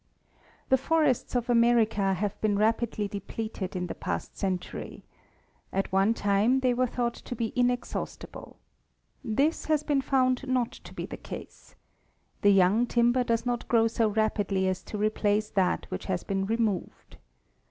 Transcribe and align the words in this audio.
The 0.69 0.79
forests 0.79 1.35
of 1.35 1.47
America 1.47 2.15
have 2.15 2.41
been 2.41 2.57
rapidly 2.57 3.07
depleted 3.07 3.75
in 3.75 3.85
the 3.85 3.93
past 3.93 4.35
century. 4.35 5.03
At 5.71 5.91
one 5.91 6.15
time 6.15 6.61
they 6.61 6.73
were 6.73 6.87
thought 6.87 7.13
to 7.13 7.35
be 7.35 7.53
inexhaustible. 7.55 8.57
This 9.23 9.65
has 9.65 9.83
been 9.83 10.01
found 10.01 10.47
not 10.47 10.71
to 10.71 10.95
be 10.95 11.05
the 11.05 11.17
case.. 11.17 11.75
The 12.41 12.49
young 12.49 12.87
timber 12.87 13.23
does 13.23 13.45
not 13.45 13.67
grow 13.67 13.85
so 13.85 14.09
rapidly 14.09 14.67
as 14.67 14.81
to 14.85 14.97
replace 14.97 15.51
that 15.51 15.85
which 15.91 16.05
has 16.05 16.23
been 16.23 16.47
removed. 16.47 17.17